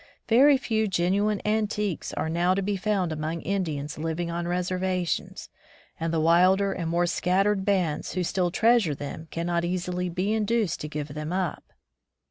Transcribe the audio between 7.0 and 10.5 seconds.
scattered bands who still treasure them can not easily be